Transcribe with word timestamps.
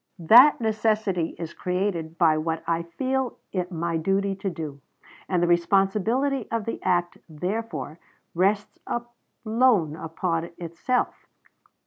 That 0.17 0.59
necessity 0.59 1.35
is 1.37 1.53
created 1.53 2.17
by 2.17 2.35
what 2.39 2.63
I 2.65 2.81
feel 2.81 3.37
it 3.51 3.71
my 3.71 3.97
duty 3.97 4.33
to 4.37 4.49
do; 4.49 4.81
and 5.29 5.43
the 5.43 5.47
responsibility 5.47 6.47
of 6.49 6.65
the 6.65 6.81
act, 6.81 7.19
therefore, 7.29 7.99
rests 8.33 8.79
alone 8.87 9.95
upon 9.95 10.49
myself." 10.59 11.27